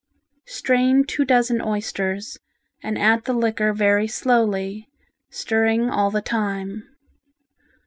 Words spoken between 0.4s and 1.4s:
Strain two